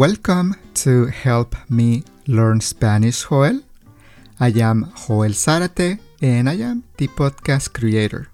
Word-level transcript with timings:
Welcome 0.00 0.56
to 0.76 1.08
Help 1.08 1.54
Me 1.68 2.04
Learn 2.26 2.62
Spanish, 2.62 3.28
Joel. 3.28 3.60
I 4.40 4.48
am 4.48 4.90
Joel 4.96 5.34
Zarate 5.36 5.98
and 6.22 6.48
I 6.48 6.54
am 6.54 6.84
the 6.96 7.06
podcast 7.08 7.74
creator. 7.74 8.28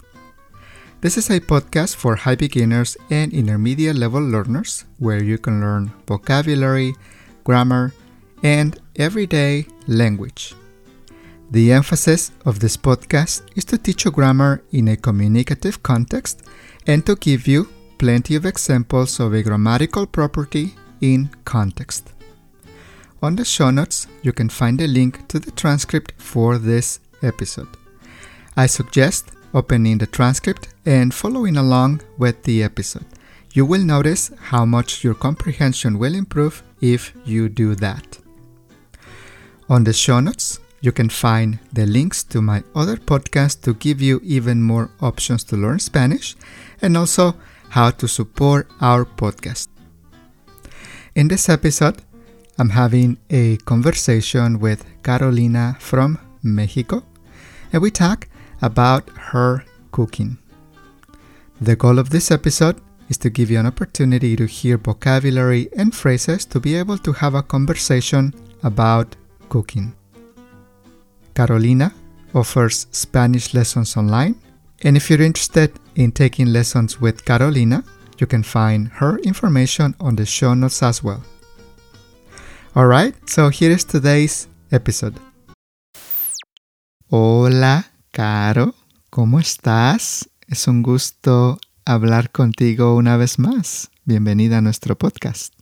This 1.00 1.18
is 1.18 1.28
a 1.28 1.40
podcast 1.40 1.96
for 1.96 2.14
high 2.14 2.36
beginners 2.36 2.96
and 3.10 3.32
intermediate 3.32 3.96
level 3.96 4.22
learners 4.22 4.84
where 5.00 5.20
you 5.20 5.38
can 5.38 5.60
learn 5.60 5.90
vocabulary, 6.06 6.94
grammar, 7.42 7.92
and 8.44 8.78
everyday 8.94 9.66
language. 9.88 10.54
The 11.50 11.72
emphasis 11.72 12.30
of 12.44 12.60
this 12.60 12.76
podcast 12.76 13.42
is 13.56 13.64
to 13.64 13.76
teach 13.76 14.04
you 14.04 14.12
grammar 14.12 14.62
in 14.70 14.86
a 14.86 14.96
communicative 14.96 15.82
context 15.82 16.44
and 16.86 17.04
to 17.06 17.16
give 17.16 17.48
you 17.48 17.68
plenty 17.98 18.36
of 18.36 18.46
examples 18.46 19.18
of 19.18 19.34
a 19.34 19.42
grammatical 19.42 20.06
property 20.06 20.76
in 21.00 21.30
context. 21.44 22.12
On 23.22 23.36
the 23.36 23.44
show 23.44 23.70
notes, 23.70 24.06
you 24.22 24.32
can 24.32 24.48
find 24.48 24.80
a 24.80 24.86
link 24.86 25.26
to 25.28 25.38
the 25.38 25.50
transcript 25.50 26.12
for 26.16 26.58
this 26.58 27.00
episode. 27.22 27.68
I 28.56 28.66
suggest 28.66 29.30
opening 29.54 29.98
the 29.98 30.06
transcript 30.06 30.68
and 30.84 31.12
following 31.14 31.56
along 31.56 32.02
with 32.18 32.42
the 32.44 32.62
episode. 32.62 33.06
You 33.52 33.64
will 33.64 33.82
notice 33.82 34.30
how 34.38 34.66
much 34.66 35.02
your 35.02 35.14
comprehension 35.14 35.98
will 35.98 36.14
improve 36.14 36.62
if 36.80 37.14
you 37.24 37.48
do 37.48 37.74
that. 37.76 38.18
On 39.68 39.84
the 39.84 39.92
show 39.92 40.20
notes, 40.20 40.60
you 40.82 40.92
can 40.92 41.08
find 41.08 41.58
the 41.72 41.86
links 41.86 42.22
to 42.24 42.42
my 42.42 42.62
other 42.74 42.96
podcasts 42.96 43.60
to 43.62 43.74
give 43.74 44.00
you 44.00 44.20
even 44.22 44.62
more 44.62 44.90
options 45.00 45.42
to 45.44 45.56
learn 45.56 45.78
Spanish 45.78 46.36
and 46.82 46.96
also 46.96 47.34
how 47.70 47.90
to 47.90 48.06
support 48.06 48.68
our 48.80 49.04
podcast. 49.04 49.68
In 51.16 51.28
this 51.28 51.48
episode, 51.48 52.02
I'm 52.58 52.68
having 52.68 53.16
a 53.30 53.56
conversation 53.64 54.60
with 54.60 54.84
Carolina 55.02 55.74
from 55.80 56.18
Mexico, 56.42 57.04
and 57.72 57.80
we 57.80 57.90
talk 57.90 58.28
about 58.60 59.08
her 59.32 59.64
cooking. 59.92 60.36
The 61.58 61.74
goal 61.74 61.98
of 61.98 62.10
this 62.10 62.30
episode 62.30 62.82
is 63.08 63.16
to 63.16 63.30
give 63.30 63.50
you 63.50 63.58
an 63.58 63.64
opportunity 63.64 64.36
to 64.36 64.44
hear 64.44 64.76
vocabulary 64.76 65.70
and 65.74 65.94
phrases 65.94 66.44
to 66.44 66.60
be 66.60 66.74
able 66.74 66.98
to 66.98 67.14
have 67.14 67.34
a 67.34 67.42
conversation 67.42 68.34
about 68.62 69.16
cooking. 69.48 69.94
Carolina 71.34 71.94
offers 72.34 72.88
Spanish 72.90 73.54
lessons 73.54 73.96
online, 73.96 74.34
and 74.82 74.98
if 74.98 75.08
you're 75.08 75.22
interested 75.22 75.72
in 75.94 76.12
taking 76.12 76.52
lessons 76.52 77.00
with 77.00 77.24
Carolina, 77.24 77.82
you 78.20 78.26
can 78.26 78.42
find 78.42 78.88
her 79.00 79.18
information 79.18 79.94
on 80.00 80.16
the 80.16 80.24
show 80.24 80.54
notes 80.54 80.82
as 80.82 81.02
well. 81.02 81.22
Alright, 82.76 83.14
so 83.28 83.48
here 83.48 83.70
is 83.70 83.84
today's 83.84 84.48
episode. 84.70 85.18
Hola, 87.10 87.86
Caro, 88.12 88.74
¿cómo 89.10 89.38
estás? 89.40 90.28
Es 90.48 90.68
un 90.68 90.82
gusto 90.82 91.58
hablar 91.84 92.30
contigo 92.30 92.96
una 92.96 93.16
vez 93.16 93.38
más. 93.38 93.90
Bienvenida 94.04 94.58
a 94.58 94.60
nuestro 94.60 94.96
podcast. 94.96 95.54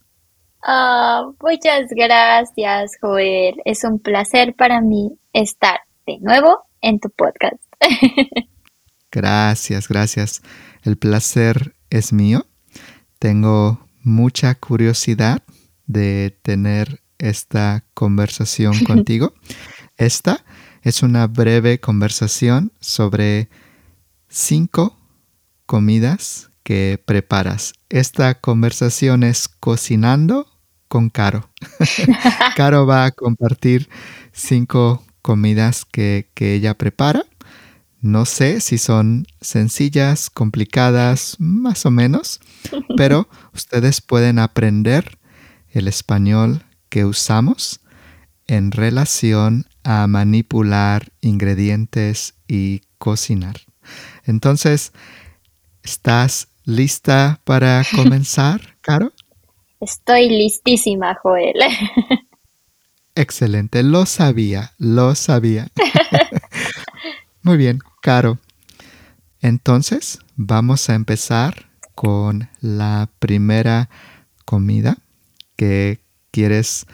Ah, 0.61 1.31
muchas 1.41 1.89
gracias, 1.91 2.91
Joel. 2.99 3.61
Es 3.65 3.83
un 3.83 3.99
placer 3.99 4.55
para 4.55 4.81
mí 4.81 5.17
estar 5.31 5.79
de 6.07 6.17
nuevo 6.19 6.65
en 6.81 6.99
tu 6.99 7.09
podcast. 7.11 7.61
gracias, 9.11 9.87
gracias. 9.87 10.41
El 10.85 10.97
placer 10.97 11.75
es 11.89 12.13
mío. 12.13 12.45
Tengo 13.17 13.89
mucha 14.03 14.53
curiosidad 14.53 15.41
de 15.87 16.37
tener 16.43 17.01
esta 17.17 17.83
conversación 17.95 18.79
contigo. 18.85 19.33
Esta 19.97 20.45
es 20.83 21.01
una 21.01 21.25
breve 21.25 21.79
conversación 21.79 22.71
sobre 22.79 23.49
cinco 24.29 24.97
comidas 25.65 26.51
que 26.61 27.01
preparas. 27.03 27.73
Esta 27.89 28.39
conversación 28.39 29.23
es 29.23 29.47
cocinando 29.47 30.47
con 30.87 31.09
Caro. 31.09 31.49
Caro 32.55 32.85
va 32.85 33.05
a 33.05 33.11
compartir 33.11 33.89
cinco 34.31 35.03
comidas 35.23 35.83
que, 35.83 36.29
que 36.35 36.53
ella 36.53 36.75
prepara. 36.77 37.25
No 38.05 38.25
sé 38.25 38.61
si 38.61 38.77
son 38.77 39.25
sencillas, 39.41 40.29
complicadas, 40.29 41.37
más 41.39 41.87
o 41.87 41.89
menos, 41.91 42.39
pero 42.97 43.27
ustedes 43.51 43.99
pueden 43.99 44.37
aprender 44.37 45.17
el 45.71 45.87
español 45.87 46.61
que 46.89 47.03
usamos 47.03 47.79
en 48.45 48.71
relación 48.71 49.65
a 49.83 50.05
manipular 50.05 51.13
ingredientes 51.21 52.35
y 52.47 52.81
cocinar. 52.99 53.61
Entonces, 54.23 54.93
¿estás 55.81 56.49
lista 56.63 57.41
para 57.43 57.81
comenzar, 57.95 58.77
Caro? 58.81 59.13
Estoy 59.81 60.29
listísima, 60.29 61.17
Joel. 61.23 61.55
Excelente, 63.15 63.81
lo 63.81 64.05
sabía, 64.05 64.73
lo 64.77 65.15
sabía. 65.15 65.69
Muy 67.41 67.57
bien, 67.57 67.79
Caro. 68.05 68.37
Entonces, 69.41 70.19
vamos 70.35 70.91
a 70.91 70.93
empezar 70.93 71.71
con 71.95 72.51
la 72.61 73.09
primera 73.17 73.89
comida 74.45 74.97
que 75.55 76.03
quieres 76.29 76.85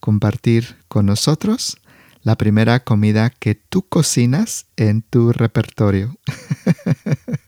compartir 0.00 0.78
con 0.88 1.04
nosotros. 1.04 1.76
La 2.22 2.36
primera 2.36 2.82
comida 2.82 3.28
que 3.28 3.54
tú 3.54 3.86
cocinas 3.86 4.64
en 4.76 5.02
tu 5.02 5.32
repertorio. 5.32 6.16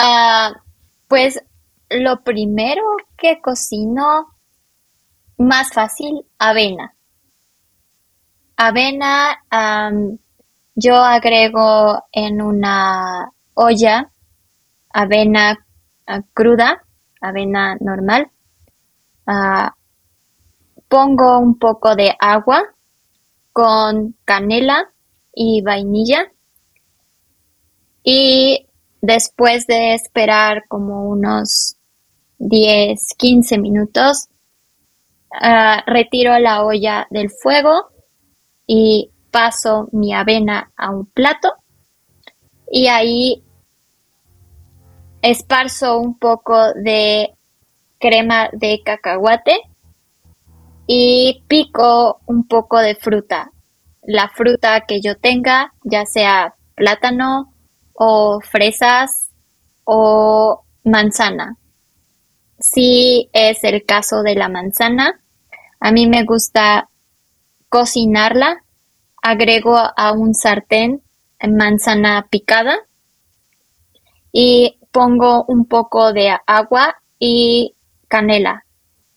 Ah, 0.00 0.52
pues 1.08 1.40
lo 1.90 2.22
primero 2.22 2.82
que 3.16 3.40
cocino, 3.40 4.28
más 5.36 5.72
fácil, 5.72 6.24
avena. 6.38 6.94
Avena, 8.56 9.44
yo 10.80 10.94
agrego 10.94 12.04
en 12.12 12.40
una 12.40 13.32
olla 13.54 14.12
avena 14.90 15.58
ah, 16.06 16.22
cruda, 16.32 16.84
avena 17.20 17.76
normal. 17.80 18.30
Ah, 19.26 19.74
pongo 20.88 21.38
un 21.40 21.58
poco 21.58 21.96
de 21.96 22.14
agua 22.20 22.62
con 23.52 24.14
canela 24.24 24.92
y 25.34 25.62
vainilla 25.62 26.32
y 28.04 28.68
después 29.02 29.66
de 29.66 29.94
esperar 29.94 30.62
como 30.68 31.08
unos 31.08 31.76
10, 32.38 33.14
15 33.16 33.58
minutos, 33.58 34.28
ah, 35.32 35.82
retiro 35.86 36.38
la 36.38 36.64
olla 36.64 37.08
del 37.10 37.30
fuego 37.30 37.88
y 38.64 39.10
paso 39.38 39.88
mi 39.92 40.12
avena 40.12 40.72
a 40.76 40.90
un 40.90 41.06
plato 41.06 41.52
y 42.68 42.88
ahí 42.88 43.44
esparzo 45.22 46.00
un 46.00 46.18
poco 46.18 46.72
de 46.74 47.36
crema 48.00 48.48
de 48.52 48.82
cacahuate 48.84 49.60
y 50.88 51.44
pico 51.46 52.20
un 52.26 52.48
poco 52.48 52.80
de 52.80 52.96
fruta. 52.96 53.52
La 54.02 54.28
fruta 54.28 54.80
que 54.88 55.00
yo 55.00 55.16
tenga, 55.16 55.72
ya 55.84 56.04
sea 56.04 56.56
plátano 56.74 57.54
o 57.92 58.40
fresas 58.40 59.30
o 59.84 60.64
manzana 60.82 61.56
si 62.58 63.30
es 63.32 63.62
el 63.62 63.84
caso 63.84 64.24
de 64.24 64.34
la 64.34 64.48
manzana. 64.48 65.20
A 65.78 65.92
mí 65.92 66.08
me 66.08 66.24
gusta 66.24 66.90
cocinarla. 67.68 68.64
Agrego 69.22 69.76
a 69.76 70.12
un 70.12 70.34
sartén 70.34 71.02
manzana 71.46 72.26
picada 72.30 72.76
y 74.32 74.78
pongo 74.92 75.44
un 75.48 75.66
poco 75.66 76.12
de 76.12 76.36
agua 76.46 76.96
y 77.18 77.74
canela 78.08 78.64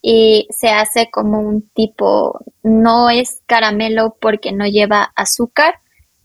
y 0.02 0.48
se 0.50 0.70
hace 0.70 1.10
como 1.12 1.40
un 1.40 1.70
tipo, 1.70 2.40
no 2.64 3.10
es 3.10 3.42
caramelo 3.46 4.18
porque 4.20 4.52
no 4.52 4.66
lleva 4.66 5.12
azúcar, 5.16 5.76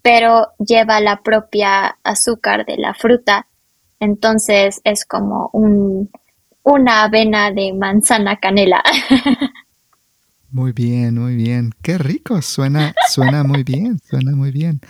pero 0.03 0.49
lleva 0.59 1.01
la 1.01 1.23
propia 1.23 1.99
azúcar 2.03 2.65
de 2.65 2.79
la 2.79 2.95
fruta. 2.95 3.49
Entonces 4.01 4.81
es 4.85 5.05
como 5.05 5.51
un, 5.53 6.11
una 6.63 7.03
avena 7.03 7.51
de 7.51 7.73
manzana 7.75 8.39
canela. 8.39 8.83
Muy 10.57 10.73
bien, 10.73 11.17
muy 11.17 11.37
bien. 11.37 11.75
Qué 11.83 11.99
rico, 11.99 12.41
suena, 12.41 12.95
suena 13.11 13.45
muy 13.45 13.63
bien, 13.63 14.01
suena 14.09 14.35
muy 14.35 14.53
bien. 14.53 14.81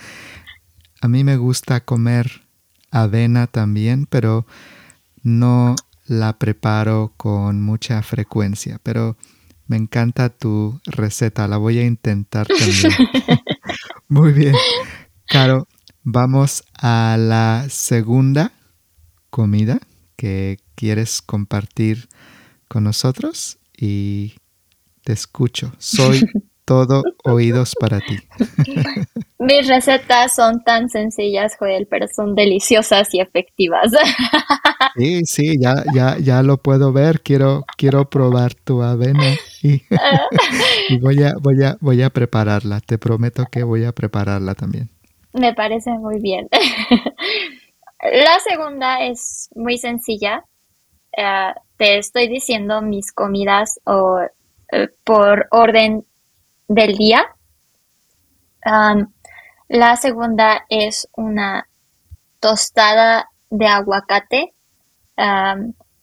A 1.01 1.09
mí 1.09 1.25
me 1.25 1.35
gusta 1.35 1.81
comer 1.83 2.47
avena 2.89 3.47
también, 3.47 4.05
pero 4.05 4.47
no 5.23 5.75
la 6.05 6.39
preparo 6.39 7.11
con 7.17 7.61
mucha 7.61 8.01
frecuencia, 8.01 8.79
pero 8.81 9.17
me 9.65 9.75
encanta 9.75 10.29
tu 10.29 10.79
receta, 10.85 11.49
la 11.49 11.57
voy 11.57 11.79
a 11.79 11.85
intentar 11.85 12.47
también. 12.47 12.93
Muy 14.07 14.31
bien. 14.31 14.55
Caro, 15.25 15.67
vamos 16.01 16.63
a 16.75 17.17
la 17.19 17.65
segunda 17.69 18.53
comida 19.29 19.81
que 20.15 20.59
quieres 20.75 21.21
compartir 21.21 22.07
con 22.69 22.85
nosotros 22.85 23.57
y 23.77 24.35
te 25.07 25.13
escucho. 25.13 25.71
Soy 25.77 26.19
todo 26.65 27.01
oídos 27.23 27.75
para 27.79 28.01
ti. 28.01 28.17
Mis 29.39 29.65
recetas 29.69 30.35
son 30.35 30.61
tan 30.65 30.89
sencillas, 30.89 31.55
Joel, 31.57 31.87
pero 31.89 32.07
son 32.13 32.35
deliciosas 32.35 33.13
y 33.13 33.21
efectivas. 33.21 33.91
Sí, 34.95 35.25
sí, 35.25 35.57
ya, 35.59 35.83
ya, 35.93 36.17
ya 36.17 36.41
lo 36.41 36.57
puedo 36.57 36.91
ver. 36.91 37.21
Quiero, 37.21 37.65
quiero 37.77 38.09
probar 38.09 38.55
tu 38.55 38.81
avena 38.81 39.35
y, 39.61 39.79
voy, 40.99 41.21
a, 41.21 41.33
voy, 41.39 41.63
a, 41.63 41.77
voy 41.79 42.01
a 42.01 42.09
prepararla. 42.09 42.79
Te 42.79 42.97
prometo 42.97 43.45
que 43.51 43.61
voy 43.63 43.85
a 43.85 43.91
prepararla 43.91 44.55
también. 44.55 44.89
Me 45.33 45.53
parece 45.53 45.91
muy 45.91 46.19
bien. 46.19 46.47
La 48.01 48.39
segunda 48.39 49.05
es 49.05 49.49
muy 49.55 49.77
sencilla. 49.77 50.43
Eh, 51.15 51.53
te 51.77 51.99
estoy 51.99 52.27
diciendo 52.27 52.81
mis 52.81 53.11
comidas 53.11 53.79
o, 53.85 54.19
eh, 54.71 54.89
por 55.03 55.47
orden 55.51 56.05
del 56.67 56.95
día. 56.97 57.25
la 59.69 59.95
segunda 59.95 60.65
es 60.69 61.07
una 61.15 61.67
tostada 62.39 63.29
de 63.49 63.67
aguacate. 63.67 64.53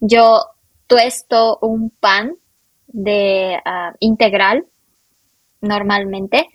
yo 0.01 0.41
tuesto 0.87 1.59
un 1.63 1.91
pan 1.91 2.37
de 2.89 3.61
ah, 3.65 3.93
integral 3.99 4.67
normalmente 5.61 6.49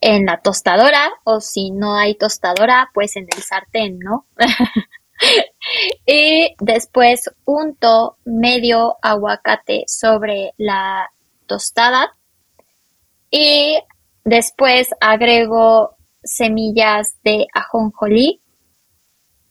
en 0.00 0.26
la 0.26 0.40
tostadora 0.40 1.12
o 1.24 1.40
si 1.40 1.70
no 1.70 1.96
hay 1.96 2.16
tostadora 2.16 2.90
pues 2.92 3.16
en 3.16 3.26
el 3.34 3.42
sartén, 3.42 3.98
¿no? 3.98 4.26
y 6.06 6.54
después 6.58 7.30
unto 7.44 8.16
medio 8.24 8.96
aguacate 9.02 9.84
sobre 9.86 10.52
la 10.56 11.10
tostada 11.46 12.16
y 13.30 13.78
después 14.24 14.90
agrego 15.00 15.96
semillas 16.22 17.16
de 17.22 17.46
ajonjolí 17.52 18.40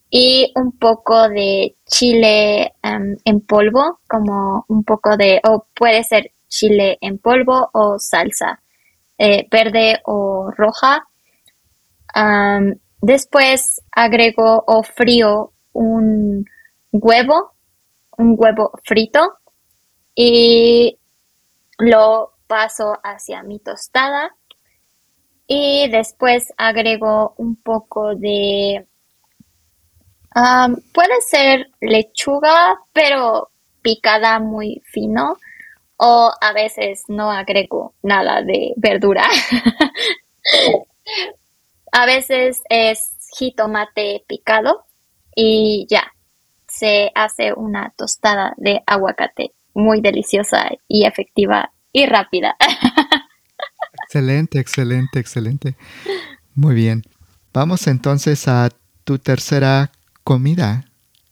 y 0.09 0.51
un 0.56 0.77
poco 0.77 1.27
de 1.27 1.75
chile 1.85 2.74
em, 2.83 3.18
en 3.25 3.41
polvo, 3.41 4.00
como 4.07 4.63
un 4.68 4.83
poco 4.83 5.18
de, 5.18 5.41
o 5.44 5.65
puede 5.74 6.03
ser 6.03 6.31
chile 6.47 6.97
en 7.01 7.18
polvo 7.18 7.69
o 7.74 7.97
salsa 7.97 8.62
eh, 9.18 9.47
verde 9.50 10.01
o 10.06 10.51
roja. 10.51 11.07
después 13.01 13.81
agrego 13.91 14.63
o 14.68 14.83
frío 14.83 15.51
un 15.74 16.46
huevo, 16.92 17.54
un 18.18 18.36
huevo 18.38 18.72
frito 18.84 19.38
y 20.16 20.98
lo 21.78 22.34
paso 22.48 23.00
hacia 23.04 23.44
mi 23.44 23.60
tostada 23.60 24.36
y 25.48 25.90
después 25.90 26.54
agrego 26.58 27.34
un 27.38 27.56
poco 27.56 28.16
de 28.16 28.88
puede 30.94 31.22
ser 31.22 31.70
lechuga 31.80 32.80
pero 32.92 33.50
picada 33.81 34.40
muy 34.40 34.81
fino 34.86 35.38
o 35.98 36.31
a 36.40 36.54
veces 36.54 37.04
no 37.08 37.31
agrego 37.31 37.94
nada 38.02 38.42
de 38.42 38.74
verdura. 38.78 39.28
A 41.96 42.08
veces 42.08 42.64
es 42.69 43.16
jitomate 43.38 44.24
picado 44.28 44.86
y 45.35 45.88
ya 45.89 46.13
se 46.68 47.12
hace 47.15 47.53
una 47.53 47.94
tostada 47.95 48.53
de 48.57 48.81
aguacate 48.85 49.53
muy 49.74 50.01
deliciosa 50.01 50.69
y 50.88 51.06
efectiva 51.06 51.71
y 51.91 52.06
rápida. 52.06 52.56
excelente, 54.03 54.59
excelente, 54.59 55.19
excelente. 55.19 55.75
Muy 56.56 56.75
bien. 56.75 57.03
Vamos 57.53 57.88
entonces 57.88 58.47
a 58.47 58.69
tu 59.03 59.19
tercera 59.19 59.91
comida. 60.24 60.85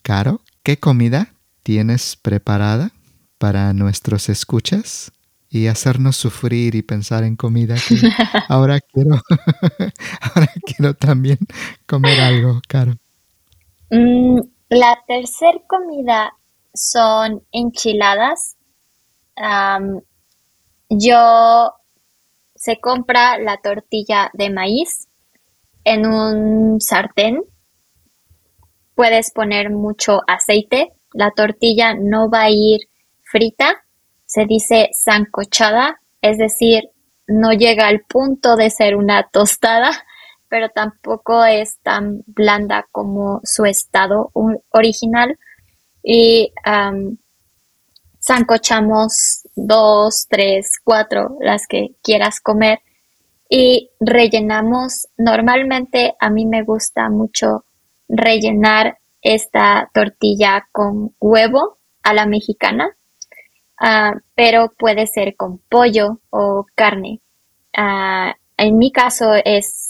Caro, 0.04 0.42
¿qué 0.64 0.78
comida 0.78 1.34
tienes 1.64 2.16
preparada 2.16 2.92
para 3.38 3.74
nuestros 3.74 4.30
escuchas? 4.30 5.12
y 5.54 5.68
hacernos 5.68 6.16
sufrir 6.16 6.76
y 6.76 6.82
pensar 6.82 7.26
en 7.26 7.36
comida. 7.36 7.76
ahora 8.48 8.80
quiero, 8.80 9.22
ahora 10.22 10.50
quiero 10.66 10.94
también 10.94 11.40
comer 11.86 12.22
algo, 12.22 12.62
Caro. 12.70 13.01
Mm, 13.92 14.40
la 14.70 14.98
tercera 15.08 15.60
comida 15.68 16.34
son 16.74 17.46
enchiladas 17.52 18.58
yo 20.90 21.74
se 22.56 22.80
compra 22.80 23.38
la 23.40 23.58
tortilla 23.58 24.30
de 24.34 24.50
maíz 24.50 25.08
en 25.84 26.06
un 26.06 26.82
sartén. 26.82 27.42
Puedes 28.94 29.32
poner 29.32 29.70
mucho 29.70 30.20
aceite. 30.28 30.94
La 31.14 31.32
tortilla 31.32 31.96
no 31.96 32.30
va 32.30 32.44
a 32.44 32.50
ir 32.50 32.82
frita. 33.24 33.84
Se 34.26 34.46
dice 34.46 34.90
sancochada, 34.94 36.02
es 36.22 36.38
decir, 36.38 36.90
no 37.28 37.52
llega 37.52 37.88
al 37.88 38.02
punto 38.02 38.56
de 38.56 38.70
ser 38.70 38.96
una 38.96 39.30
tostada, 39.30 39.92
pero 40.52 40.68
tampoco 40.68 41.46
es 41.46 41.80
tan 41.80 42.24
blanda 42.28 42.86
como 42.92 43.40
su 43.46 43.64
estado 43.64 44.32
original. 44.72 45.40
Y 46.04 46.52
sancochamos 48.20 49.48
dos, 49.56 50.28
tres, 50.30 50.74
cuatro, 50.84 51.38
las 51.40 51.68
que 51.68 51.96
quieras 52.04 52.42
comer 52.42 52.80
y 53.50 53.92
rellenamos. 54.02 55.08
Normalmente 55.18 56.16
a 56.20 56.30
mí 56.30 56.46
me 56.46 56.64
gusta 56.64 57.10
mucho 57.10 57.64
rellenar 58.10 58.98
esta 59.22 59.90
tortilla 59.94 60.68
con 60.74 61.16
huevo 61.22 61.78
a 62.04 62.14
la 62.14 62.26
mexicana, 62.26 62.98
ah, 63.80 64.16
pero 64.36 64.74
puede 64.78 65.08
ser 65.08 65.38
con 65.38 65.60
pollo 65.70 66.20
o 66.30 66.66
carne. 66.76 67.22
Ah, 67.74 68.36
en 68.58 68.78
mi 68.78 68.92
caso 68.92 69.34
es 69.46 69.81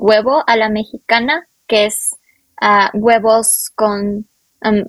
huevo 0.00 0.42
a 0.46 0.56
la 0.56 0.70
mexicana, 0.70 1.46
que 1.66 1.86
es 1.86 2.16
ah, 2.60 2.90
huevos 2.94 3.70
con, 3.74 4.28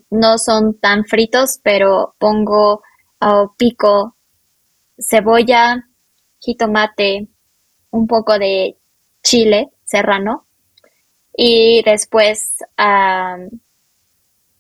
no 0.10 0.38
son 0.38 0.80
tan 0.80 1.04
fritos, 1.06 1.60
pero 1.62 2.16
pongo 2.18 2.82
pico 3.58 4.16
cebolla, 4.98 5.84
jitomate, 6.40 7.28
un 7.92 8.08
poco 8.08 8.40
de 8.40 8.78
chile 9.22 9.70
serrano 9.84 10.48
y 11.36 11.84
después 11.84 12.56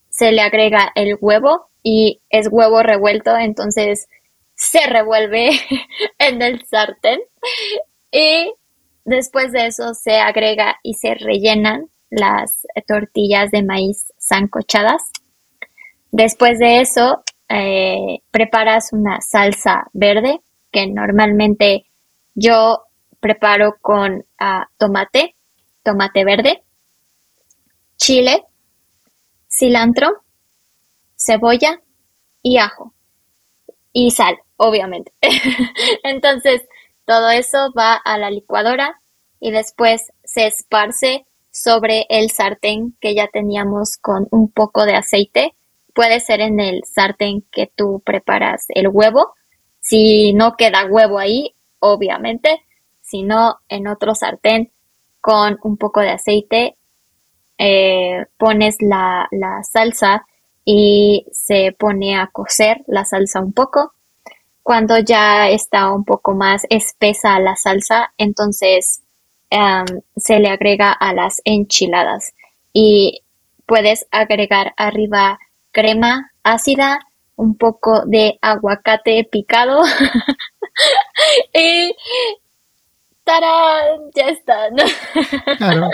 se 0.09 0.31
le 0.31 0.41
agrega 0.41 0.91
el 0.95 1.17
huevo 1.19 1.69
y 1.81 2.21
es 2.29 2.49
huevo 2.51 2.83
revuelto, 2.83 3.35
entonces 3.37 4.07
se 4.53 4.85
revuelve 4.85 5.51
en 6.19 6.41
el 6.41 6.63
sartén 6.65 7.21
y 8.11 8.53
después 9.05 9.51
de 9.51 9.67
eso 9.67 9.93
se 9.93 10.17
agrega 10.19 10.77
y 10.83 10.95
se 10.95 11.15
rellenan 11.15 11.89
las 12.09 12.65
tortillas 12.87 13.51
de 13.51 13.63
maíz 13.63 14.11
sancochadas. 14.17 15.01
Después 16.11 16.59
de 16.59 16.81
eso 16.81 17.23
eh, 17.49 18.19
preparas 18.31 18.93
una 18.93 19.21
salsa 19.21 19.87
verde 19.93 20.41
que 20.71 20.87
normalmente 20.87 21.85
yo 22.33 22.83
preparo 23.19 23.75
con 23.81 24.25
ah, 24.39 24.67
tomate, 24.77 25.35
tomate 25.83 26.25
verde, 26.25 26.63
chile, 27.97 28.45
cilantro, 29.49 30.23
cebolla 31.15 31.81
y 32.41 32.57
ajo 32.57 32.93
y 33.93 34.11
sal, 34.11 34.37
obviamente. 34.57 35.13
Entonces, 36.03 36.61
todo 37.11 37.29
eso 37.29 37.73
va 37.77 37.95
a 37.95 38.17
la 38.17 38.29
licuadora 38.29 39.01
y 39.39 39.51
después 39.51 40.11
se 40.23 40.47
esparce 40.47 41.25
sobre 41.51 42.05
el 42.09 42.29
sartén 42.31 42.95
que 43.01 43.13
ya 43.15 43.27
teníamos 43.27 43.97
con 43.97 44.27
un 44.31 44.49
poco 44.51 44.85
de 44.85 44.95
aceite 44.95 45.55
puede 45.93 46.19
ser 46.19 46.41
en 46.41 46.59
el 46.59 46.83
sartén 46.85 47.43
que 47.51 47.71
tú 47.75 48.01
preparas 48.05 48.65
el 48.69 48.87
huevo. 48.87 49.33
Si 49.79 50.33
no 50.33 50.55
queda 50.55 50.85
huevo 50.85 51.19
ahí, 51.19 51.55
obviamente, 51.79 52.61
sino 53.01 53.57
en 53.67 53.87
otro 53.87 54.15
sartén 54.15 54.71
con 55.19 55.57
un 55.63 55.77
poco 55.77 56.01
de 56.01 56.11
aceite, 56.11 56.77
eh, 57.57 58.25
pones 58.37 58.77
la, 58.79 59.27
salsa 59.63 60.25
y 60.63 61.25
se 61.31 61.75
pone 61.77 62.15
a 62.15 62.27
cocer 62.27 62.83
la 62.87 63.05
salsa 63.05 63.39
un 63.39 63.53
poco. 63.53 63.93
Cuando 64.63 64.99
ya 64.99 65.49
está 65.49 65.91
un 65.91 66.05
poco 66.05 66.33
más 66.33 66.65
espesa 66.69 67.39
la 67.39 67.55
salsa, 67.55 68.13
entonces 68.17 69.01
se 70.15 70.39
le 70.39 70.49
agrega 70.49 70.91
a 70.91 71.13
las 71.13 71.41
enchiladas. 71.43 72.33
Y 72.73 73.21
puedes 73.65 74.07
agregar 74.11 74.73
arriba 74.77 75.39
crema 75.71 76.31
ácida, 76.43 76.99
un 77.35 77.57
poco 77.57 78.05
de 78.05 78.37
aguacate 78.41 79.23
picado 79.23 79.81
y 81.53 81.95
¡tarán! 83.23 84.11
Ya 84.15 84.29
está. 84.29 84.69
Claro, 85.57 85.89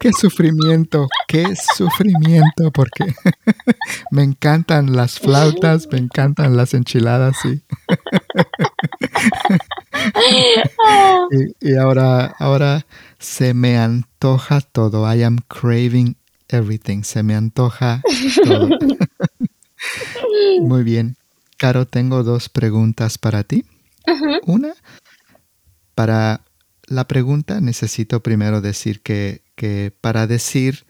qué 0.00 0.12
sufrimiento, 0.12 1.08
qué 1.28 1.54
sufrimiento, 1.56 2.70
porque 2.72 3.04
me 4.10 4.22
encantan 4.22 4.96
las 4.96 5.18
flautas, 5.18 5.88
me 5.90 5.98
encantan 5.98 6.56
las 6.56 6.74
enchiladas, 6.74 7.36
sí. 7.42 7.62
y, 11.60 11.70
y, 11.70 11.76
ahora, 11.76 12.34
ahora 12.38 12.86
se 13.18 13.54
me 13.54 13.78
antoja 13.78 14.60
todo. 14.60 15.12
I 15.12 15.22
am 15.22 15.38
craving 15.48 16.16
everything. 16.48 17.02
Se 17.02 17.22
me 17.22 17.34
antoja 17.34 18.02
todo. 18.44 18.68
Muy 20.60 20.84
bien. 20.84 21.16
Caro, 21.58 21.86
tengo 21.86 22.22
dos 22.22 22.48
preguntas 22.48 23.18
para 23.18 23.44
ti. 23.44 23.64
Una, 24.46 24.74
para 25.94 26.40
la 26.92 27.08
pregunta 27.08 27.60
necesito 27.60 28.22
primero 28.22 28.60
decir 28.60 29.00
que, 29.00 29.42
que 29.56 29.92
para 30.00 30.26
decir 30.26 30.84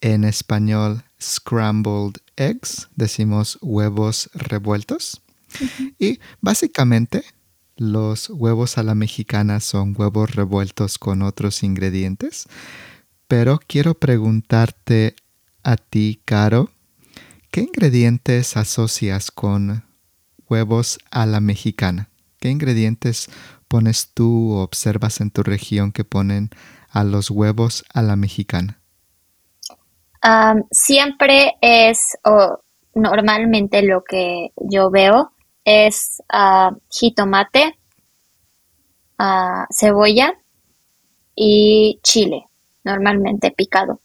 en 0.00 0.24
español 0.24 1.04
scrambled 1.20 2.16
eggs 2.36 2.88
decimos 2.96 3.58
huevos 3.62 4.28
revueltos. 4.34 5.22
Y 5.98 6.18
básicamente 6.40 7.24
los 7.76 8.28
huevos 8.28 8.76
a 8.76 8.82
la 8.82 8.94
mexicana 8.94 9.60
son 9.60 9.94
huevos 9.96 10.34
revueltos 10.34 10.98
con 10.98 11.22
otros 11.22 11.62
ingredientes. 11.62 12.48
Pero 13.28 13.60
quiero 13.66 13.94
preguntarte 13.94 15.14
a 15.62 15.76
ti, 15.76 16.20
Caro, 16.24 16.70
¿qué 17.50 17.60
ingredientes 17.60 18.56
asocias 18.56 19.30
con 19.30 19.84
huevos 20.48 20.98
a 21.10 21.24
la 21.24 21.40
mexicana? 21.40 22.08
¿Qué 22.40 22.50
ingredientes 22.50 23.30
pones 23.68 24.12
tú 24.14 24.52
o 24.52 24.62
observas 24.62 25.20
en 25.20 25.30
tu 25.30 25.42
región 25.42 25.92
que 25.92 26.04
ponen 26.04 26.50
a 26.90 27.04
los 27.04 27.30
huevos 27.30 27.84
a 27.92 28.02
la 28.02 28.16
mexicana? 28.16 28.80
siempre 30.72 31.52
es, 31.60 32.18
o 32.24 32.58
normalmente 32.94 33.82
lo 33.82 34.02
que 34.02 34.48
yo 34.56 34.90
veo 34.90 35.30
es 35.64 36.22
uh, 36.32 36.76
jitomate, 36.90 37.78
ah, 39.18 39.66
cebolla 39.70 40.32
y 41.36 42.00
chile, 42.02 42.46
normalmente 42.82 43.52
picado. 43.52 44.00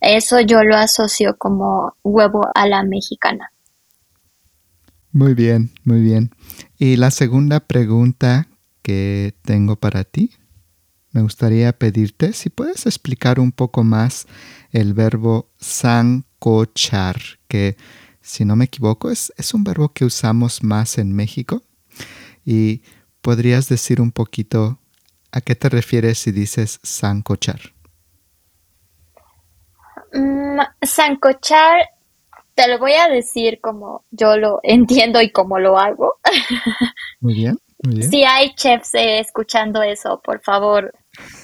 Eso 0.00 0.40
yo 0.40 0.64
lo 0.64 0.76
asocio 0.76 1.36
como 1.38 1.96
huevo 2.02 2.42
a 2.54 2.66
la 2.66 2.82
mexicana. 2.82 3.50
Muy 5.12 5.34
bien, 5.34 5.70
muy 5.84 6.02
bien. 6.02 6.30
Y 6.76 6.96
la 6.96 7.10
segunda 7.10 7.60
pregunta 7.60 8.48
que 8.84 9.34
tengo 9.42 9.76
para 9.76 10.04
ti. 10.04 10.30
Me 11.10 11.22
gustaría 11.22 11.72
pedirte 11.72 12.34
si 12.34 12.50
puedes 12.50 12.84
explicar 12.84 13.40
un 13.40 13.50
poco 13.50 13.82
más 13.82 14.26
el 14.72 14.92
verbo 14.92 15.48
sancochar, 15.58 17.16
que 17.48 17.76
si 18.20 18.44
no 18.44 18.56
me 18.56 18.66
equivoco 18.66 19.10
es, 19.10 19.32
es 19.38 19.54
un 19.54 19.64
verbo 19.64 19.92
que 19.92 20.04
usamos 20.04 20.62
más 20.62 20.98
en 20.98 21.14
México. 21.14 21.62
Y 22.44 22.82
podrías 23.22 23.70
decir 23.70 24.02
un 24.02 24.12
poquito 24.12 24.78
a 25.32 25.40
qué 25.40 25.54
te 25.54 25.70
refieres 25.70 26.18
si 26.18 26.30
dices 26.30 26.78
sancochar. 26.82 27.60
Mm, 30.12 30.60
sancochar, 30.82 31.88
te 32.54 32.68
lo 32.68 32.78
voy 32.78 32.92
a 32.92 33.08
decir 33.08 33.60
como 33.62 34.04
yo 34.10 34.36
lo 34.36 34.60
entiendo 34.62 35.22
y 35.22 35.32
como 35.32 35.58
lo 35.58 35.78
hago. 35.78 36.18
Muy 37.20 37.34
bien. 37.34 37.58
Si 38.10 38.24
hay 38.24 38.54
chefs 38.54 38.94
eh, 38.94 39.20
escuchando 39.20 39.82
eso, 39.82 40.20
por 40.22 40.40
favor, 40.42 40.92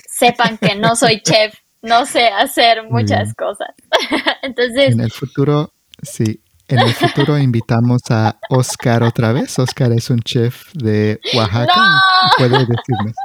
sepan 0.09 0.57
que 0.59 0.75
no 0.75 0.97
soy 0.97 1.21
chef, 1.23 1.55
no 1.83 2.07
sé 2.07 2.29
hacer 2.29 2.85
muchas 2.89 3.35
cosas. 3.35 3.69
Entonces. 4.43 4.93
En 4.93 5.01
el 5.01 5.11
futuro, 5.11 5.73
sí. 6.03 6.43
En 6.69 6.79
el 6.79 6.95
futuro 6.95 7.37
invitamos 7.37 8.01
a 8.11 8.39
Oscar 8.49 9.03
otra 9.03 9.33
vez. 9.33 9.59
Oscar 9.59 9.91
es 9.91 10.09
un 10.09 10.21
chef 10.21 10.73
de 10.73 11.21
Oaxaca. 11.35 12.01
Puede 12.39 12.59
decirnos. 12.59 13.17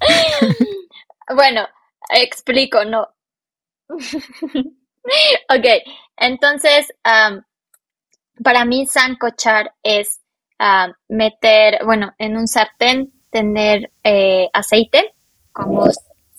bueno, 1.36 1.68
explico, 2.10 2.84
no. 2.84 3.08
ok, 5.48 5.66
entonces, 6.16 6.92
para 8.42 8.64
mí 8.64 8.84
sancochar 8.86 9.72
es 9.84 10.23
meter, 11.08 11.84
bueno, 11.84 12.12
en 12.18 12.36
un 12.36 12.48
sartén 12.48 13.12
tener 13.30 13.90
eh, 14.02 14.48
aceite, 14.52 15.14
como 15.52 15.88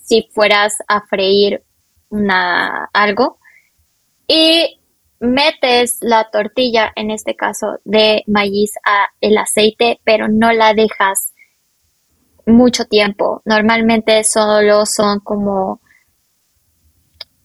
si 0.02 0.28
fueras 0.32 0.74
a 0.88 1.02
freír 1.02 1.62
una, 2.08 2.88
algo, 2.92 3.38
y 4.26 4.80
metes 5.20 5.98
la 6.00 6.30
tortilla, 6.30 6.92
en 6.96 7.10
este 7.10 7.34
caso 7.36 7.78
de 7.84 8.22
maíz, 8.26 8.72
a 8.84 9.08
el 9.20 9.38
aceite, 9.38 10.00
pero 10.04 10.28
no 10.28 10.52
la 10.52 10.74
dejas 10.74 11.32
mucho 12.46 12.84
tiempo. 12.84 13.42
Normalmente 13.44 14.22
solo 14.24 14.86
son 14.86 15.20
como 15.20 15.80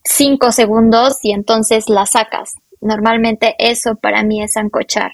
5 0.04 0.52
segundos 0.52 1.24
y 1.24 1.32
entonces 1.32 1.90
la 1.90 2.06
sacas. 2.06 2.54
Normalmente 2.82 3.56
eso 3.58 3.96
para 3.96 4.24
mí 4.24 4.42
es 4.42 4.58
ancochar 4.58 5.12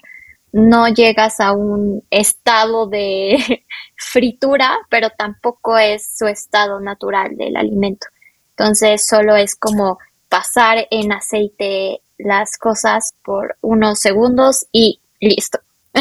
no 0.52 0.88
llegas 0.88 1.40
a 1.40 1.52
un 1.52 2.02
estado 2.10 2.88
de 2.88 3.64
fritura, 3.96 4.78
pero 4.88 5.10
tampoco 5.10 5.78
es 5.78 6.16
su 6.16 6.26
estado 6.26 6.80
natural 6.80 7.36
del 7.36 7.56
alimento. 7.56 8.06
Entonces 8.50 9.06
solo 9.06 9.36
es 9.36 9.54
como 9.54 9.98
pasar 10.28 10.86
en 10.90 11.12
aceite 11.12 12.02
las 12.18 12.58
cosas 12.58 13.14
por 13.22 13.56
unos 13.60 14.00
segundos 14.00 14.66
y 14.72 15.00
listo. 15.20 15.60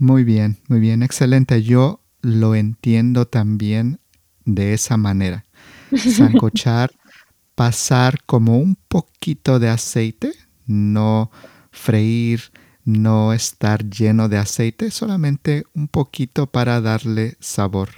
Muy 0.00 0.22
bien, 0.22 0.58
muy 0.68 0.78
bien, 0.78 1.02
excelente. 1.02 1.60
Yo 1.64 2.00
lo 2.20 2.54
entiendo 2.54 3.26
también 3.26 3.98
de 4.44 4.72
esa 4.72 4.96
manera. 4.96 5.44
Sancochar, 5.92 6.92
pasar 7.56 8.22
como 8.24 8.58
un 8.58 8.76
poquito 8.76 9.58
de 9.58 9.68
aceite, 9.68 10.32
no 10.66 11.32
freír, 11.72 12.52
no 12.88 13.34
estar 13.34 13.84
lleno 13.84 14.30
de 14.30 14.38
aceite, 14.38 14.90
solamente 14.90 15.64
un 15.74 15.88
poquito 15.88 16.46
para 16.46 16.80
darle 16.80 17.36
sabor. 17.38 17.90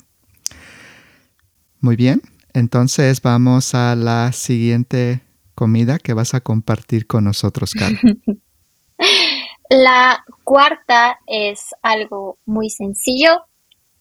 Muy 1.81 1.95
bien, 1.95 2.23
entonces 2.55 3.23
vamos 3.23 3.77
a 3.77 3.95
la 3.95 4.33
siguiente 4.33 5.21
comida 5.55 6.01
que 6.01 6.13
vas 6.13 6.35
a 6.35 6.41
compartir 6.41 7.07
con 7.07 7.23
nosotros, 7.23 7.73
Carlos. 7.73 8.01
La 9.71 10.25
cuarta 10.43 11.21
es 11.29 11.69
algo 11.83 12.39
muy 12.45 12.69
sencillo, 12.69 13.45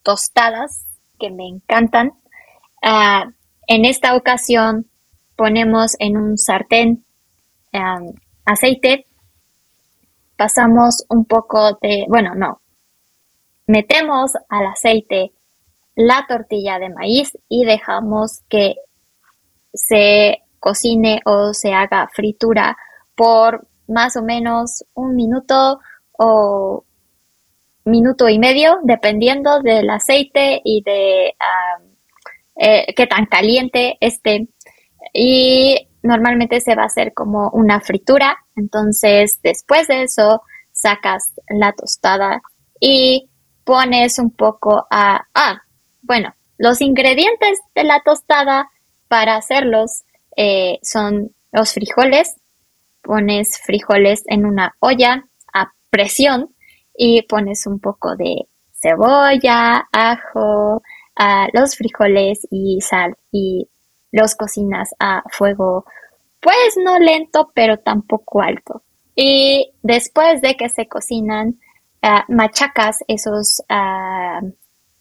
tostadas, 0.02 0.88
que 1.20 1.30
me 1.30 1.48
encantan. 1.48 2.14
Ah, 2.82 3.32
en 3.68 3.86
esta 3.86 4.16
ocasión 4.16 4.90
ponemos 5.36 5.96
en 6.00 6.18
un 6.18 6.40
sartén 6.40 7.06
ah, 7.74 8.00
aceite 8.46 9.06
pasamos 10.40 11.06
un 11.10 11.26
poco 11.26 11.78
de, 11.82 12.06
bueno, 12.08 12.34
no, 12.34 12.62
metemos 13.68 14.32
al 14.48 14.68
aceite 14.68 15.34
la 15.96 16.26
tortilla 16.30 16.80
de 16.80 16.90
maíz 16.90 17.38
y 17.50 17.66
dejamos 17.66 18.44
que 18.48 18.76
se 19.74 20.44
cocine 20.62 21.20
o 21.26 21.54
se 21.54 21.74
haga 21.74 22.08
fritura 22.14 22.78
por 23.16 23.68
más 23.90 24.16
o 24.16 24.24
menos 24.24 24.86
un 24.94 25.18
minuto 25.18 25.82
o 26.14 26.86
minuto 27.84 28.30
y 28.30 28.40
medio, 28.40 28.80
dependiendo 28.84 29.60
del 29.62 29.90
aceite 29.90 30.62
y 30.64 30.84
de 30.84 31.36
eh, 32.56 32.94
qué 32.96 33.08
tan 33.08 33.26
caliente 33.26 33.98
esté. 34.00 34.48
Y 35.14 35.89
normalmente 36.04 36.62
se 36.62 36.76
va 36.76 36.84
a 36.84 36.88
hacer 36.88 37.14
como 37.14 37.50
una 37.52 37.82
fritura. 37.82 38.38
Entonces, 38.56 39.40
después 39.44 39.88
de 39.88 40.04
eso, 40.04 40.42
sacas 40.72 41.34
la 41.50 41.74
tostada 41.74 42.42
y 42.80 43.30
pones 43.64 44.20
un 44.20 44.32
poco 44.32 44.86
a... 44.90 45.22
Ah, 45.34 45.62
bueno, 46.02 46.34
los 46.58 46.82
ingredientes 46.82 47.60
de 47.76 47.84
la 47.84 48.02
tostada 48.04 48.70
para 49.08 49.36
hacerlos 49.36 50.04
eh, 50.36 50.80
son 50.84 51.36
los 51.52 51.74
frijoles, 51.74 52.36
pones 53.02 53.60
frijoles 53.64 54.24
en 54.28 54.46
una 54.46 54.76
olla 54.80 55.26
a 55.54 55.72
presión 55.90 56.56
y 56.96 57.24
pones 57.24 57.66
un 57.66 57.80
poco 57.80 58.16
de 58.16 58.48
cebolla, 58.72 59.88
ajo, 59.92 60.82
los 61.54 61.76
frijoles 61.76 62.48
y 62.50 62.80
sal 62.82 63.16
y 63.32 63.68
los 64.12 64.36
cocinas 64.36 64.94
a 65.00 65.24
fuego 65.30 65.86
pues 66.40 66.76
no 66.84 66.98
lento 67.00 67.52
pero 67.54 67.78
tampoco 67.78 68.42
alto. 68.42 68.84
Y 69.16 69.72
después 69.82 70.42
de 70.42 70.56
que 70.56 70.70
se 70.70 70.88
cocinan, 70.88 71.60
ah, 72.02 72.26
machacas 72.30 73.00
esos 73.08 73.62
ah, 73.68 74.40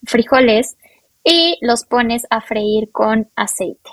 frijoles 0.04 0.76
y 1.22 1.56
los 1.60 1.84
pones 1.84 2.26
a 2.30 2.40
freír 2.40 2.90
con 2.90 3.30
aceite. 3.36 3.90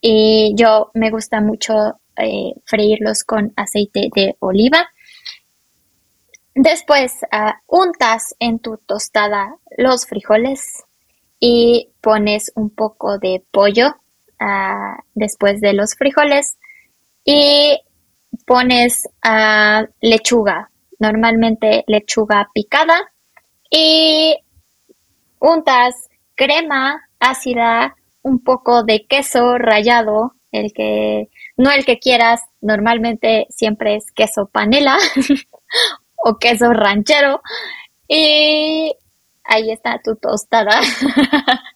Y 0.00 0.54
yo 0.56 0.90
me 0.94 1.10
gusta 1.10 1.40
mucho 1.40 2.00
eh, 2.16 2.54
freírlos 2.64 3.24
con 3.24 3.52
aceite 3.56 4.08
de 4.14 4.36
oliva. 4.40 4.88
Después 6.54 7.20
uh, 7.32 7.52
untas 7.66 8.34
en 8.38 8.58
tu 8.58 8.78
tostada 8.78 9.56
los 9.76 10.06
frijoles 10.06 10.84
y 11.38 11.90
pones 12.00 12.50
un 12.54 12.70
poco 12.70 13.18
de 13.18 13.44
pollo 13.50 13.96
después 15.14 15.60
de 15.60 15.72
los 15.72 15.94
frijoles 15.94 16.58
y 17.24 17.80
pones 18.46 19.08
lechuga, 20.00 20.70
normalmente 20.98 21.84
lechuga 21.86 22.48
picada 22.54 23.12
y 23.70 24.36
untas 25.40 26.08
crema 26.34 27.08
ácida, 27.18 27.96
un 28.22 28.42
poco 28.42 28.82
de 28.84 29.06
queso 29.06 29.58
rallado, 29.58 30.34
el 30.52 30.72
que 30.72 31.28
no 31.56 31.70
el 31.70 31.84
que 31.84 31.98
quieras, 31.98 32.40
normalmente 32.60 33.46
siempre 33.50 33.96
es 33.96 34.10
queso 34.12 34.46
panela 34.46 34.96
o 36.16 36.36
queso 36.38 36.72
ranchero. 36.72 37.40
Y 38.08 38.94
ahí 39.44 39.70
está 39.70 40.00
tu 40.02 40.16
tostada. 40.16 40.80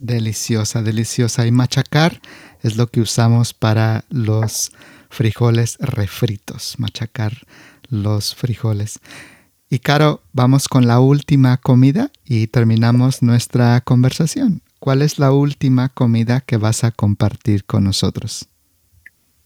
Deliciosa, 0.00 0.80
deliciosa. 0.80 1.46
Y 1.46 1.52
machacar 1.52 2.22
es 2.62 2.76
lo 2.76 2.86
que 2.86 3.02
usamos 3.02 3.52
para 3.52 4.04
los 4.08 4.72
frijoles 5.10 5.76
refritos, 5.78 6.76
machacar 6.78 7.32
los 7.90 8.34
frijoles. 8.34 8.98
Y 9.68 9.80
Caro, 9.80 10.22
vamos 10.32 10.68
con 10.68 10.86
la 10.86 11.00
última 11.00 11.58
comida 11.58 12.10
y 12.24 12.46
terminamos 12.46 13.22
nuestra 13.22 13.82
conversación. 13.82 14.62
¿Cuál 14.78 15.02
es 15.02 15.18
la 15.18 15.32
última 15.32 15.90
comida 15.90 16.40
que 16.40 16.56
vas 16.56 16.82
a 16.82 16.92
compartir 16.92 17.66
con 17.66 17.84
nosotros? 17.84 18.48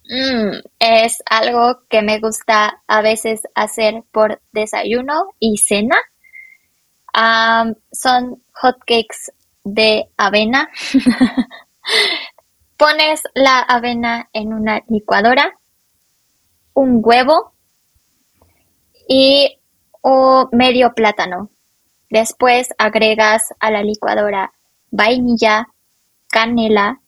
Mm, 0.04 0.60
es 0.78 1.20
algo 1.26 1.80
que 1.90 2.02
me 2.02 2.20
gusta 2.20 2.80
a 2.86 3.02
veces 3.02 3.40
hacer 3.56 4.04
por 4.12 4.40
desayuno 4.52 5.34
y 5.40 5.56
cena. 5.58 5.96
son 7.92 8.40
hotcakes 8.52 9.32
de 9.64 10.10
avena. 10.16 10.70
Pones 12.76 13.22
la 13.34 13.60
avena 13.60 14.28
en 14.32 14.52
una 14.52 14.82
licuadora, 14.88 15.58
un 16.74 17.00
huevo 17.02 17.54
y 19.08 19.58
un 20.02 20.48
medio 20.52 20.92
plátano. 20.94 21.50
Después 22.10 22.68
agregas 22.78 23.54
a 23.58 23.70
la 23.70 23.82
licuadora 23.82 24.52
vainilla, 24.90 25.68
canela 26.28 27.00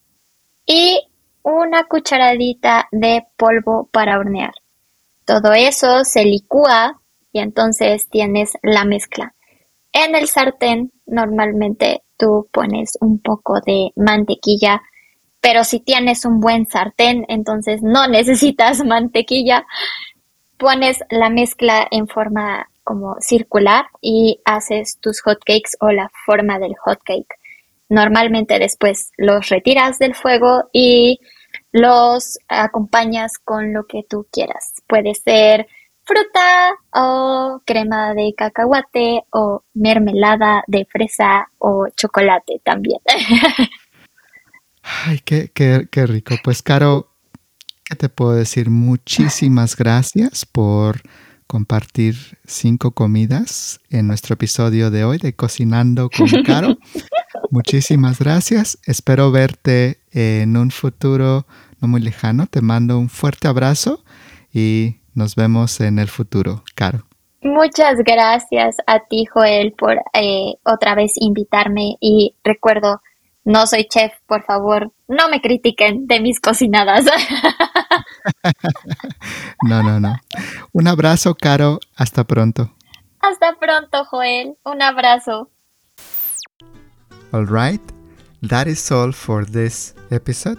y 0.65 1.01
una 1.43 1.85
cucharadita 1.85 2.89
de 2.91 3.25
polvo 3.37 3.89
para 3.93 4.19
hornear. 4.19 4.55
Todo 5.25 5.53
eso 5.53 6.05
se 6.05 6.25
licúa 6.25 7.01
y 7.33 7.41
entonces 7.41 8.09
tienes 8.09 8.53
la 8.63 8.85
mezcla. 8.85 9.35
En 9.93 10.15
el 10.15 10.29
sartén 10.29 10.93
normalmente 11.07 12.03
tú 12.17 12.49
pones 12.53 12.97
un 13.01 13.21
poco 13.21 13.61
de 13.61 13.93
mantequilla, 13.97 14.83
pero 15.41 15.65
si 15.65 15.81
tienes 15.81 16.25
un 16.25 16.41
buen 16.41 16.67
sartén, 16.67 17.25
entonces 17.29 17.83
no 17.83 18.07
necesitas 18.09 18.85
mantequilla. 18.85 19.65
Pones 20.59 20.99
la 21.11 21.29
mezcla 21.29 21.87
en 21.91 22.09
forma 22.09 22.69
como 22.83 23.17
circular 23.21 23.87
y 24.01 24.41
haces 24.45 24.99
tus 25.01 25.21
hotcakes 25.21 25.77
o 25.81 25.91
la 25.91 26.11
forma 26.25 26.59
del 26.59 26.77
hotcake. 26.77 27.35
Normalmente 27.89 28.59
después 28.59 29.11
los 29.17 29.49
retiras 29.49 29.99
del 29.99 30.15
fuego 30.15 30.69
y 30.73 31.21
los 31.73 32.39
acompañas 32.49 33.39
con 33.39 33.73
lo 33.73 33.87
que 33.87 34.03
tú 34.09 34.27
quieras. 34.31 34.75
Puede 34.87 35.15
ser 35.15 35.67
fruta 36.07 36.79
o 36.93 37.61
crema 37.67 38.15
de 38.15 38.33
cacahuate 38.37 39.23
o 39.31 39.65
mermelada 39.75 40.63
de 40.69 40.87
fresa 40.91 41.49
o 41.59 41.87
chocolate 41.97 42.61
también. 42.65 43.01
Ay, 44.83 45.21
qué, 45.25 45.51
qué, 45.53 45.89
qué 45.91 46.07
rico. 46.07 46.37
Pues, 46.45 46.63
Caro, 46.63 47.09
¿qué 47.85 47.97
te 47.97 48.09
puedo 48.09 48.33
decir? 48.33 48.71
Muchísimas 48.71 49.77
gracias 49.77 50.47
por 50.47 51.03
compartir 51.49 52.17
cinco 52.45 52.93
comidas 52.93 53.81
en 53.91 54.07
nuestro 54.07 54.35
episodio 54.35 54.91
de 54.91 55.05
hoy 55.05 55.19
de 55.19 55.35
Cocinando 55.35 56.09
con 56.11 56.29
Caro. 56.45 56.77
Muchísimas 57.51 58.19
gracias. 58.19 58.79
Espero 58.85 59.31
verte 59.31 60.01
en 60.13 60.57
un 60.57 60.71
futuro 60.71 61.47
no 61.81 61.89
muy 61.89 62.01
lejano. 62.01 62.47
Te 62.47 62.61
mando 62.61 62.99
un 62.99 63.09
fuerte 63.09 63.49
abrazo 63.49 64.05
y 64.53 64.97
nos 65.17 65.35
vemos 65.35 65.81
en 65.81 65.99
el 65.99 66.09
futuro, 66.09 66.63
Caro. 66.75 67.07
Muchas 67.43 67.99
gracias 67.99 68.77
a 68.87 69.01
ti, 69.01 69.27
Joel, 69.27 69.73
por 69.73 70.01
eh, 70.15 70.55
otra 70.65 70.95
vez 70.95 71.13
invitarme 71.17 71.97
y 72.01 72.35
recuerdo, 72.45 73.03
no 73.45 73.67
soy 73.67 73.87
chef, 73.89 74.13
por 74.27 74.45
favor, 74.45 74.93
no 75.07 75.29
me 75.29 75.41
critiquen 75.41 76.07
de 76.07 76.21
mis 76.21 76.41
cocinadas. 76.41 77.05
no, 79.63 79.83
no, 79.83 80.01
no. 80.01 80.17
Un 80.73 80.89
abrazo, 80.89 81.35
Caro. 81.35 81.79
Hasta 81.97 82.25
pronto. 82.25 82.75
Hasta 83.21 83.57
pronto, 83.59 84.05
Joel. 84.05 84.57
Un 84.65 84.83
abrazo. 84.83 85.51
All 87.33 87.47
right. 87.47 87.83
That 88.43 88.67
is 88.67 88.91
all 88.91 89.13
for 89.13 89.47
this 89.47 89.95
episode. 90.11 90.59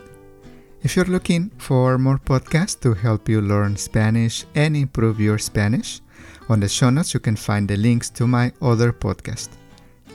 If 0.84 0.96
you're 0.96 1.06
looking 1.06 1.50
for 1.58 1.98
more 1.98 2.20
podcasts 2.20 2.80
to 2.82 2.94
help 2.94 3.28
you 3.28 3.42
learn 3.42 3.76
Spanish 3.78 4.46
and 4.54 4.78
improve 4.78 5.20
your 5.20 5.40
Spanish, 5.40 6.02
on 6.50 6.60
the 6.60 6.70
show 6.70 6.92
notes 6.92 7.16
you 7.16 7.20
can 7.20 7.36
find 7.36 7.68
the 7.68 7.76
links 7.76 8.12
to 8.12 8.28
my 8.28 8.54
other 8.62 8.94
podcast. 8.94 9.50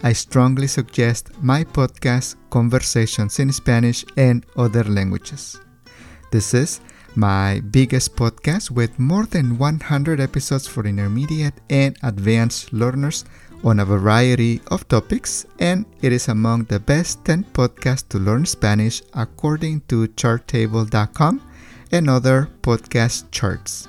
I 0.04 0.12
strongly 0.12 0.68
suggest 0.68 1.30
my 1.42 1.64
podcast, 1.64 2.36
Conversations 2.50 3.40
in 3.40 3.52
Spanish 3.52 4.04
and 4.16 4.46
Other 4.56 4.84
Languages. 4.84 5.60
This 6.30 6.54
is 6.54 6.80
my 7.16 7.60
biggest 7.72 8.14
podcast 8.14 8.70
with 8.70 8.98
more 9.00 9.26
than 9.26 9.58
100 9.58 10.20
episodes 10.20 10.68
for 10.68 10.86
intermediate 10.86 11.54
and 11.70 11.98
advanced 12.04 12.72
learners 12.72 13.24
on 13.64 13.80
a 13.80 13.84
variety 13.84 14.60
of 14.70 14.86
topics, 14.88 15.46
and 15.58 15.86
it 16.02 16.12
is 16.12 16.28
among 16.28 16.64
the 16.64 16.80
best 16.80 17.24
10 17.24 17.44
podcasts 17.52 18.08
to 18.08 18.18
learn 18.18 18.44
Spanish 18.44 19.02
according 19.14 19.80
to 19.88 20.08
charttable.com 20.08 21.40
and 21.92 22.10
other 22.10 22.48
podcast 22.62 23.30
charts. 23.30 23.88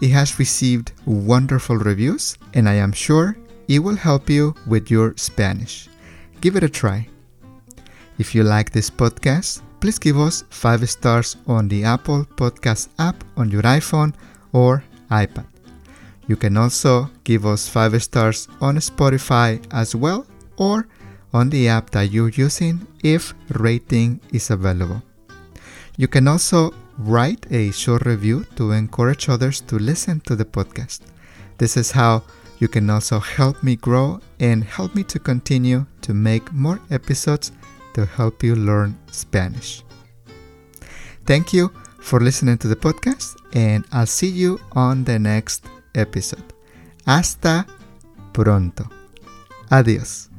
It 0.00 0.10
has 0.10 0.38
received 0.38 0.92
wonderful 1.06 1.76
reviews, 1.76 2.38
and 2.54 2.68
I 2.68 2.74
am 2.74 2.92
sure 2.92 3.36
it 3.68 3.80
will 3.80 3.96
help 3.96 4.30
you 4.30 4.54
with 4.66 4.90
your 4.90 5.14
Spanish. 5.16 5.88
Give 6.40 6.56
it 6.56 6.64
a 6.64 6.68
try. 6.68 7.08
If 8.18 8.34
you 8.34 8.42
like 8.42 8.70
this 8.70 8.90
podcast, 8.90 9.62
please 9.80 9.98
give 9.98 10.18
us 10.18 10.44
5 10.50 10.88
stars 10.88 11.36
on 11.46 11.68
the 11.68 11.84
Apple 11.84 12.24
Podcast 12.24 12.88
app 12.98 13.22
on 13.36 13.50
your 13.50 13.62
iPhone 13.62 14.14
or 14.52 14.82
iPad. 15.10 15.57
You 16.28 16.36
can 16.36 16.56
also 16.56 17.10
give 17.24 17.44
us 17.46 17.68
5 17.68 18.02
stars 18.02 18.48
on 18.60 18.76
Spotify 18.76 19.60
as 19.72 19.96
well 19.96 20.26
or 20.58 20.86
on 21.32 21.50
the 21.50 21.68
app 21.68 21.90
that 21.90 22.12
you're 22.12 22.28
using 22.28 22.86
if 23.02 23.34
rating 23.54 24.20
is 24.30 24.50
available. 24.50 25.02
You 25.96 26.06
can 26.06 26.28
also 26.28 26.72
write 26.98 27.50
a 27.50 27.72
short 27.72 28.04
review 28.06 28.44
to 28.56 28.72
encourage 28.72 29.28
others 29.28 29.60
to 29.62 29.78
listen 29.78 30.20
to 30.20 30.36
the 30.36 30.44
podcast. 30.44 31.00
This 31.56 31.76
is 31.76 31.90
how 31.90 32.22
you 32.58 32.68
can 32.68 32.90
also 32.90 33.18
help 33.18 33.62
me 33.62 33.76
grow 33.76 34.20
and 34.38 34.64
help 34.64 34.94
me 34.94 35.04
to 35.04 35.18
continue 35.18 35.86
to 36.02 36.12
make 36.12 36.52
more 36.52 36.80
episodes 36.90 37.52
to 37.94 38.04
help 38.04 38.42
you 38.42 38.54
learn 38.54 38.98
Spanish. 39.10 39.82
Thank 41.24 41.52
you 41.52 41.70
for 42.00 42.20
listening 42.20 42.58
to 42.58 42.68
the 42.68 42.76
podcast, 42.76 43.36
and 43.54 43.84
I'll 43.92 44.06
see 44.06 44.28
you 44.28 44.60
on 44.72 45.04
the 45.04 45.18
next 45.18 45.66
episode. 45.94 46.44
Hasta 47.04 47.66
pronto. 48.32 48.88
Adiós. 49.70 50.30